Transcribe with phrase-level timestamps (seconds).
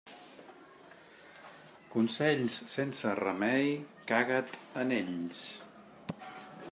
[1.95, 3.69] Consells sense remei,
[4.13, 5.47] caga't en ells.